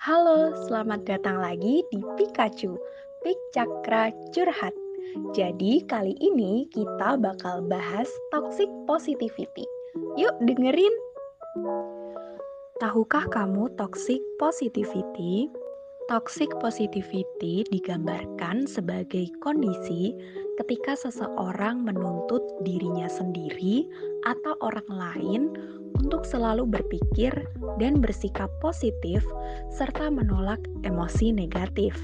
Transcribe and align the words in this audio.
Halo, 0.00 0.56
selamat 0.64 1.04
datang 1.04 1.44
lagi 1.44 1.84
di 1.92 2.00
Pikachu, 2.16 2.72
Pik 3.20 3.36
Cakra 3.52 4.08
Curhat. 4.32 4.72
Jadi 5.36 5.84
kali 5.84 6.16
ini 6.16 6.64
kita 6.72 7.20
bakal 7.20 7.60
bahas 7.68 8.08
toxic 8.32 8.64
positivity. 8.88 9.68
Yuk 10.16 10.32
dengerin! 10.48 10.94
Tahukah 12.80 13.28
kamu 13.28 13.68
toxic 13.76 14.24
positivity? 14.40 15.52
Toxic 16.08 16.48
positivity 16.64 17.68
digambarkan 17.68 18.64
sebagai 18.64 19.28
kondisi 19.44 20.16
ketika 20.56 20.96
seseorang 20.96 21.84
menuntut 21.84 22.40
dirinya 22.64 23.04
sendiri 23.04 23.84
atau 24.24 24.56
orang 24.64 24.88
lain 24.88 25.42
untuk 26.00 26.24
selalu 26.24 26.64
berpikir 26.64 27.32
dan 27.76 28.00
bersikap 28.00 28.48
positif, 28.64 29.20
serta 29.68 30.08
menolak 30.08 30.60
emosi 30.88 31.30
negatif. 31.30 31.94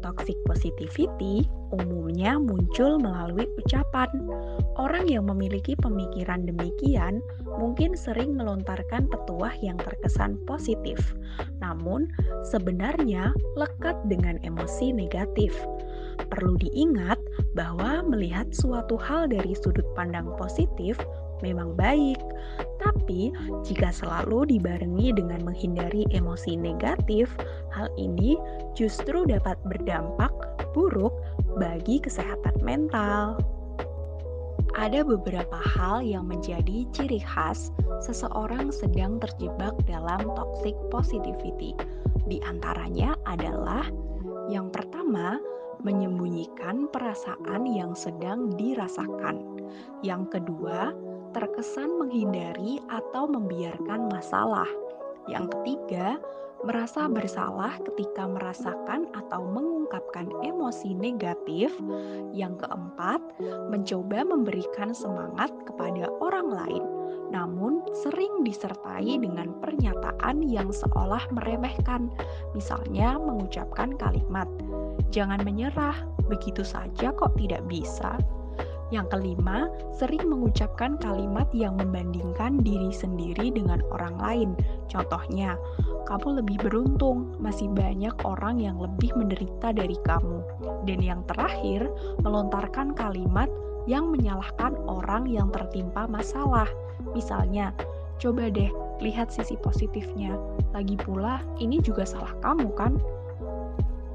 Toxic 0.00 0.36
positivity 0.44 1.48
umumnya 1.72 2.36
muncul 2.36 3.00
melalui 3.00 3.48
ucapan. 3.56 4.08
Orang 4.76 5.08
yang 5.08 5.24
memiliki 5.24 5.72
pemikiran 5.80 6.44
demikian 6.44 7.24
mungkin 7.56 7.96
sering 7.96 8.36
melontarkan 8.36 9.08
petuah 9.08 9.56
yang 9.64 9.80
terkesan 9.80 10.36
positif, 10.44 11.00
namun 11.64 12.12
sebenarnya 12.44 13.32
lekat 13.56 13.96
dengan 14.12 14.36
emosi 14.44 14.92
negatif. 14.92 15.56
Perlu 16.28 16.60
diingat 16.60 17.18
bahwa 17.56 18.04
melihat 18.04 18.52
suatu 18.52 19.00
hal 19.00 19.32
dari 19.32 19.56
sudut 19.56 19.86
pandang 19.96 20.30
positif 20.36 21.00
memang 21.40 21.74
baik, 21.74 22.18
tapi 22.78 23.34
jika 23.66 23.90
selalu 23.90 24.46
dibarengi 24.56 25.10
dengan 25.16 25.42
menghindari 25.42 26.06
emosi 26.14 26.54
negatif, 26.54 27.32
hal 27.74 27.88
ini 27.98 28.38
justru 28.76 29.24
dapat 29.26 29.58
berdampak 29.66 30.30
buruk 30.76 31.14
bagi 31.56 32.02
kesehatan 32.02 32.54
mental. 32.62 33.38
Ada 34.74 35.06
beberapa 35.06 35.58
hal 35.78 36.02
yang 36.02 36.26
menjadi 36.26 36.82
ciri 36.90 37.22
khas 37.22 37.70
seseorang 38.02 38.74
sedang 38.74 39.22
terjebak 39.22 39.70
dalam 39.86 40.26
toxic 40.34 40.74
positivity. 40.90 41.78
Di 42.26 42.42
antaranya 42.42 43.14
adalah 43.22 43.86
yang 44.50 44.74
pertama, 44.74 45.38
menyembunyikan 45.84 46.88
perasaan 46.90 47.68
yang 47.68 47.92
sedang 47.96 48.52
dirasakan. 48.56 49.40
Yang 50.00 50.40
kedua, 50.40 50.92
terkesan 51.34 51.98
menghindari 51.98 52.78
atau 52.86 53.26
membiarkan 53.26 54.06
masalah. 54.08 54.70
Yang 55.26 55.50
ketiga, 55.58 56.16
merasa 56.64 57.10
bersalah 57.10 57.76
ketika 57.92 58.24
merasakan 58.24 59.10
atau 59.12 59.44
mengungkapkan 59.44 60.32
emosi 60.40 60.96
negatif. 60.96 61.74
Yang 62.32 62.64
keempat, 62.64 63.20
mencoba 63.68 64.24
memberikan 64.24 64.96
semangat 64.96 65.52
kepada 65.68 66.08
orang 66.24 66.48
lain, 66.48 66.84
namun 67.28 67.84
sering 68.06 68.46
disertai 68.46 69.20
dengan 69.20 69.52
pernyataan 69.60 70.40
yang 70.40 70.72
seolah 70.72 71.26
meremehkan, 71.34 72.08
misalnya 72.56 73.20
mengucapkan 73.20 73.92
kalimat 73.98 74.48
"jangan 75.12 75.42
menyerah, 75.44 75.98
begitu 76.30 76.64
saja 76.64 77.12
kok 77.12 77.36
tidak 77.36 77.60
bisa". 77.68 78.16
Yang 78.94 79.18
kelima, 79.18 79.66
sering 79.98 80.22
mengucapkan 80.30 80.94
kalimat 81.02 81.50
yang 81.50 81.74
membandingkan 81.74 82.62
diri 82.62 82.94
sendiri 82.94 83.50
dengan 83.50 83.82
orang 83.90 84.14
lain. 84.22 84.50
Contohnya, 84.86 85.58
kamu 86.06 86.38
lebih 86.38 86.62
beruntung, 86.62 87.34
masih 87.42 87.66
banyak 87.74 88.14
orang 88.22 88.62
yang 88.62 88.78
lebih 88.78 89.10
menderita 89.18 89.74
dari 89.74 89.98
kamu. 90.06 90.46
Dan 90.86 91.02
yang 91.02 91.26
terakhir, 91.26 91.90
melontarkan 92.22 92.94
kalimat 92.94 93.50
yang 93.90 94.14
menyalahkan 94.14 94.78
orang 94.86 95.26
yang 95.26 95.50
tertimpa 95.50 96.06
masalah. 96.06 96.70
Misalnya, 97.18 97.74
coba 98.22 98.46
deh 98.46 98.70
lihat 99.02 99.34
sisi 99.34 99.58
positifnya. 99.58 100.38
Lagi 100.70 100.94
pula, 100.94 101.42
ini 101.58 101.82
juga 101.82 102.06
salah 102.06 102.30
kamu 102.46 102.70
kan? 102.78 102.94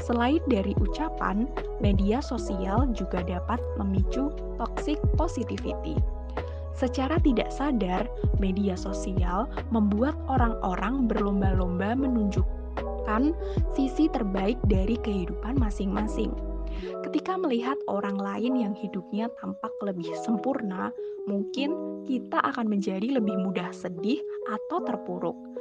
Selain 0.00 0.40
dari 0.48 0.72
ucapan, 0.80 1.44
media 1.84 2.24
sosial 2.24 2.88
juga 2.96 3.20
dapat 3.20 3.60
memicu 3.76 4.32
toxic 4.56 4.96
positivity. 5.20 5.98
Secara 6.72 7.20
tidak 7.20 7.52
sadar, 7.52 8.08
media 8.40 8.74
sosial 8.74 9.44
membuat 9.68 10.16
orang-orang 10.26 11.04
berlomba-lomba 11.04 11.92
menunjukkan 11.92 13.36
sisi 13.76 14.08
terbaik 14.08 14.56
dari 14.66 14.96
kehidupan 15.04 15.60
masing-masing. 15.60 16.32
Ketika 17.04 17.36
melihat 17.36 17.76
orang 17.86 18.16
lain 18.16 18.56
yang 18.56 18.74
hidupnya 18.74 19.28
tampak 19.38 19.70
lebih 19.84 20.08
sempurna, 20.24 20.90
mungkin 21.28 22.02
kita 22.08 22.40
akan 22.40 22.66
menjadi 22.66 23.20
lebih 23.20 23.36
mudah 23.44 23.68
sedih 23.70 24.18
atau 24.48 24.82
terpuruk. 24.82 25.51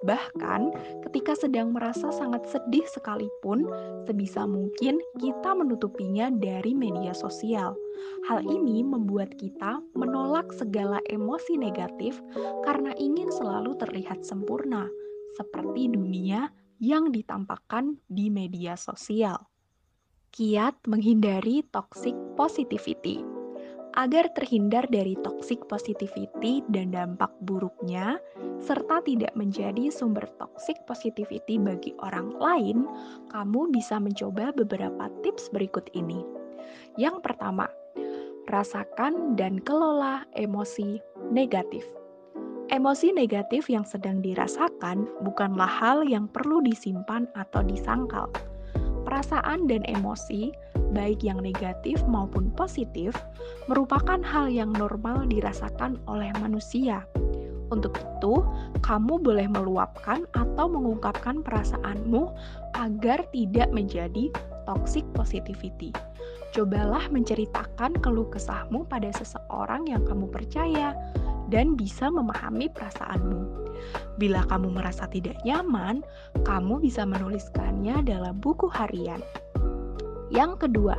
Bahkan, 0.00 0.72
ketika 1.04 1.36
sedang 1.36 1.76
merasa 1.76 2.08
sangat 2.08 2.48
sedih 2.48 2.88
sekalipun, 2.88 3.68
sebisa 4.08 4.48
mungkin 4.48 4.96
kita 5.20 5.52
menutupinya 5.52 6.32
dari 6.32 6.72
media 6.72 7.12
sosial. 7.12 7.76
Hal 8.24 8.40
ini 8.40 8.80
membuat 8.80 9.36
kita 9.36 9.84
menolak 9.92 10.48
segala 10.56 11.04
emosi 11.12 11.60
negatif 11.60 12.16
karena 12.64 12.96
ingin 12.96 13.28
selalu 13.28 13.76
terlihat 13.76 14.24
sempurna, 14.24 14.88
seperti 15.36 15.92
dunia 15.92 16.48
yang 16.80 17.12
ditampakkan 17.12 18.00
di 18.08 18.32
media 18.32 18.80
sosial. 18.80 19.36
Kiat 20.32 20.80
menghindari 20.88 21.60
toxic 21.68 22.16
positivity 22.40 23.39
agar 23.98 24.30
terhindar 24.36 24.86
dari 24.86 25.18
toxic 25.24 25.58
positivity 25.66 26.62
dan 26.70 26.94
dampak 26.94 27.30
buruknya, 27.42 28.18
serta 28.62 29.02
tidak 29.02 29.34
menjadi 29.34 29.90
sumber 29.90 30.26
toxic 30.38 30.78
positivity 30.86 31.58
bagi 31.58 31.96
orang 32.04 32.34
lain, 32.38 32.86
kamu 33.34 33.72
bisa 33.74 33.98
mencoba 33.98 34.54
beberapa 34.54 35.10
tips 35.26 35.50
berikut 35.50 35.90
ini. 35.96 36.22
Yang 36.94 37.22
pertama, 37.24 37.66
rasakan 38.50 39.34
dan 39.34 39.58
kelola 39.62 40.26
emosi 40.38 40.98
negatif. 41.30 41.86
Emosi 42.70 43.10
negatif 43.10 43.66
yang 43.66 43.82
sedang 43.82 44.22
dirasakan 44.22 45.10
bukanlah 45.26 45.66
hal 45.66 46.06
yang 46.06 46.30
perlu 46.30 46.62
disimpan 46.62 47.26
atau 47.34 47.66
disangkal. 47.66 48.30
Perasaan 49.10 49.66
dan 49.66 49.82
emosi 49.90 50.54
baik 50.90 51.22
yang 51.22 51.38
negatif 51.40 52.02
maupun 52.10 52.50
positif, 52.54 53.14
merupakan 53.70 54.18
hal 54.20 54.50
yang 54.50 54.74
normal 54.74 55.24
dirasakan 55.26 55.96
oleh 56.10 56.30
manusia. 56.42 57.06
Untuk 57.70 57.94
itu, 58.02 58.42
kamu 58.82 59.22
boleh 59.22 59.46
meluapkan 59.46 60.26
atau 60.34 60.66
mengungkapkan 60.66 61.46
perasaanmu 61.46 62.34
agar 62.74 63.22
tidak 63.30 63.70
menjadi 63.70 64.34
toxic 64.66 65.06
positivity. 65.14 65.94
Cobalah 66.50 67.06
menceritakan 67.14 67.94
keluh 68.02 68.26
kesahmu 68.26 68.82
pada 68.90 69.14
seseorang 69.14 69.86
yang 69.86 70.02
kamu 70.02 70.26
percaya 70.26 70.98
dan 71.50 71.74
bisa 71.74 72.08
memahami 72.08 72.70
perasaanmu. 72.70 73.60
Bila 74.16 74.46
kamu 74.46 74.70
merasa 74.70 75.10
tidak 75.10 75.36
nyaman, 75.42 76.04
kamu 76.46 76.80
bisa 76.80 77.02
menuliskannya 77.04 78.06
dalam 78.06 78.38
buku 78.38 78.70
harian. 78.70 79.20
Yang 80.30 80.66
kedua, 80.66 80.96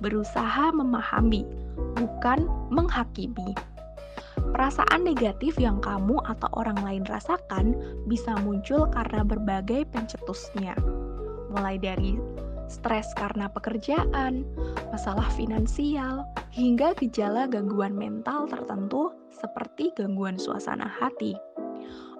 berusaha 0.00 0.72
memahami, 0.72 1.44
bukan 2.00 2.48
menghakimi. 2.72 3.52
Perasaan 4.52 5.04
negatif 5.04 5.56
yang 5.56 5.80
kamu 5.80 6.20
atau 6.28 6.48
orang 6.56 6.80
lain 6.84 7.04
rasakan 7.08 7.76
bisa 8.08 8.36
muncul 8.40 8.88
karena 8.92 9.24
berbagai 9.24 9.88
pencetusnya, 9.92 10.76
mulai 11.52 11.76
dari 11.76 12.16
stres 12.72 13.12
karena 13.12 13.52
pekerjaan, 13.52 14.48
masalah 14.88 15.28
finansial, 15.36 16.24
hingga 16.48 16.96
gejala 16.96 17.44
gangguan 17.44 17.92
mental 17.92 18.48
tertentu 18.48 19.12
seperti 19.28 19.92
gangguan 19.92 20.40
suasana 20.40 20.88
hati. 20.88 21.36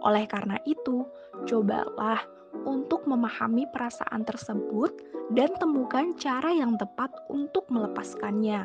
Oleh 0.00 0.24
karena 0.24 0.56
itu, 0.64 1.04
cobalah 1.44 2.24
untuk 2.64 3.04
memahami 3.04 3.68
perasaan 3.68 4.24
tersebut 4.24 4.90
dan 5.36 5.52
temukan 5.60 6.16
cara 6.16 6.48
yang 6.48 6.80
tepat 6.80 7.12
untuk 7.28 7.68
melepaskannya. 7.68 8.64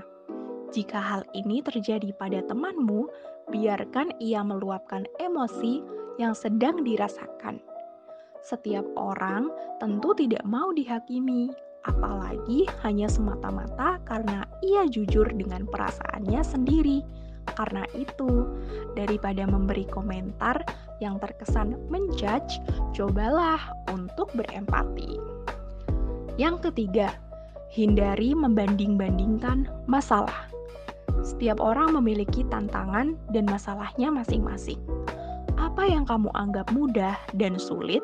Jika 0.72 0.98
hal 0.98 1.22
ini 1.36 1.62
terjadi 1.62 2.16
pada 2.18 2.42
temanmu, 2.48 3.06
biarkan 3.52 4.16
ia 4.24 4.42
meluapkan 4.42 5.06
emosi 5.22 5.84
yang 6.18 6.34
sedang 6.34 6.82
dirasakan. 6.82 7.62
Setiap 8.44 8.84
orang 9.00 9.48
tentu 9.80 10.12
tidak 10.18 10.44
mau 10.44 10.74
dihakimi, 10.76 11.54
apalagi 11.84 12.68
hanya 12.84 13.12
semata-mata 13.12 14.00
karena 14.08 14.48
ia 14.64 14.88
jujur 14.88 15.28
dengan 15.36 15.68
perasaannya 15.68 16.42
sendiri. 16.44 17.04
Karena 17.44 17.84
itu, 17.92 18.48
daripada 18.96 19.44
memberi 19.44 19.84
komentar 19.92 20.64
yang 21.04 21.20
terkesan 21.20 21.76
menjudge, 21.92 22.56
cobalah 22.96 23.60
untuk 23.92 24.32
berempati. 24.32 25.20
Yang 26.40 26.72
ketiga, 26.72 27.12
hindari 27.68 28.32
membanding-bandingkan 28.32 29.68
masalah. 29.92 30.48
Setiap 31.20 31.60
orang 31.60 32.00
memiliki 32.00 32.48
tantangan 32.48 33.20
dan 33.36 33.44
masalahnya 33.46 34.08
masing-masing. 34.08 34.80
Apa 35.60 35.84
yang 35.84 36.08
kamu 36.08 36.32
anggap 36.32 36.72
mudah 36.72 37.20
dan 37.36 37.60
sulit, 37.60 38.02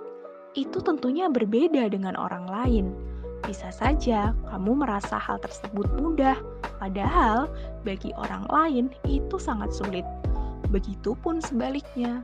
itu 0.53 0.83
tentunya 0.83 1.31
berbeda 1.31 1.87
dengan 1.89 2.19
orang 2.19 2.43
lain. 2.43 2.85
Bisa 3.45 3.71
saja 3.71 4.35
kamu 4.51 4.83
merasa 4.85 5.15
hal 5.15 5.39
tersebut 5.39 5.87
mudah, 5.99 6.37
padahal 6.77 7.47
bagi 7.87 8.11
orang 8.15 8.45
lain 8.51 8.85
itu 9.07 9.39
sangat 9.39 9.71
sulit. 9.73 10.05
Begitupun 10.69 11.41
sebaliknya. 11.41 12.21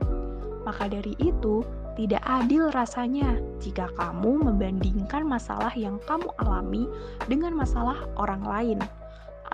Maka 0.66 0.90
dari 0.90 1.14
itu, 1.22 1.62
tidak 1.96 2.20
adil 2.28 2.68
rasanya 2.74 3.40
jika 3.62 3.88
kamu 3.96 4.50
membandingkan 4.50 5.24
masalah 5.24 5.72
yang 5.72 5.96
kamu 6.04 6.28
alami 6.42 6.84
dengan 7.30 7.56
masalah 7.56 7.96
orang 8.20 8.42
lain. 8.44 8.78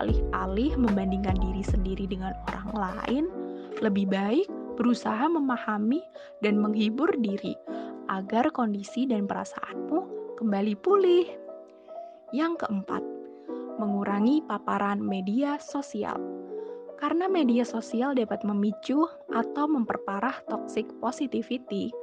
Alih-alih 0.01 0.73
membandingkan 0.75 1.37
diri 1.37 1.63
sendiri 1.63 2.09
dengan 2.09 2.33
orang 2.49 2.69
lain, 2.73 3.23
lebih 3.79 4.09
baik 4.09 4.49
berusaha 4.73 5.29
memahami 5.29 6.01
dan 6.41 6.57
menghibur 6.57 7.13
diri 7.21 7.53
agar 8.09 8.49
kondisi 8.51 9.05
dan 9.05 9.29
perasaanmu 9.29 10.33
kembali 10.41 10.73
pulih. 10.81 11.42
Yang 12.33 12.65
keempat, 12.65 13.05
mengurangi 13.77 14.41
paparan 14.49 14.97
media 14.97 15.61
sosial. 15.61 16.17
Karena 16.97 17.29
media 17.29 17.61
sosial 17.61 18.17
dapat 18.17 18.41
memicu 18.41 19.05
atau 19.29 19.69
memperparah 19.69 20.41
toxic 20.49 20.89
positivity, 20.97 21.93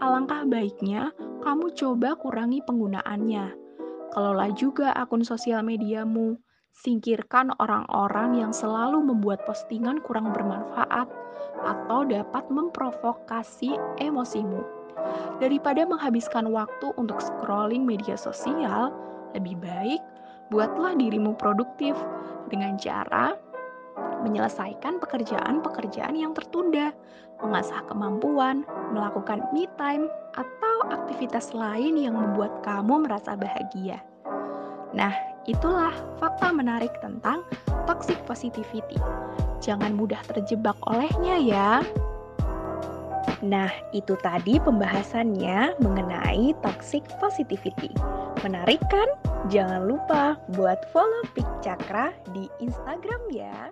alangkah 0.00 0.48
baiknya 0.48 1.12
kamu 1.44 1.68
coba 1.76 2.16
kurangi 2.16 2.64
penggunaannya. 2.64 3.60
Kelola 4.16 4.48
juga 4.56 4.96
akun 4.96 5.20
sosial 5.20 5.60
mediamu. 5.60 6.40
Singkirkan 6.74 7.52
orang-orang 7.60 8.40
yang 8.40 8.56
selalu 8.56 9.04
membuat 9.04 9.44
postingan 9.44 10.00
kurang 10.00 10.32
bermanfaat 10.32 11.06
atau 11.60 12.08
dapat 12.08 12.48
memprovokasi 12.48 13.76
emosimu. 14.00 14.64
Daripada 15.38 15.84
menghabiskan 15.84 16.48
waktu 16.50 16.90
untuk 16.96 17.20
scrolling 17.20 17.86
media 17.86 18.18
sosial, 18.18 18.90
lebih 19.34 19.58
baik 19.58 20.00
buatlah 20.48 20.94
dirimu 20.94 21.34
produktif 21.34 21.98
dengan 22.48 22.78
cara 22.78 23.34
menyelesaikan 24.24 24.98
pekerjaan-pekerjaan 25.04 26.16
yang 26.16 26.32
tertunda, 26.32 26.96
mengasah 27.44 27.84
kemampuan, 27.84 28.64
melakukan 28.90 29.44
me 29.52 29.68
time, 29.76 30.08
atau 30.32 30.76
aktivitas 30.88 31.52
lain 31.52 32.00
yang 32.00 32.16
membuat 32.16 32.64
kamu 32.64 33.04
merasa 33.04 33.36
bahagia. 33.36 34.00
Nah, 34.96 35.12
itulah 35.44 35.92
fakta 36.16 36.50
menarik 36.56 36.90
tentang 37.04 37.44
toxic 37.84 38.16
positivity. 38.24 38.96
Jangan 39.60 39.92
mudah 39.92 40.20
terjebak 40.24 40.76
olehnya 40.88 41.36
ya. 41.36 41.70
Nah, 43.44 43.68
itu 43.92 44.16
tadi 44.24 44.56
pembahasannya 44.56 45.76
mengenai 45.76 46.56
toxic 46.64 47.04
positivity. 47.20 47.92
Menarik 48.40 48.80
kan? 48.88 49.04
Jangan 49.52 49.84
lupa 49.84 50.40
buat 50.56 50.80
follow 50.96 51.28
Pik 51.36 51.60
Cakra 51.60 52.16
di 52.32 52.48
Instagram 52.64 53.20
ya. 53.28 53.68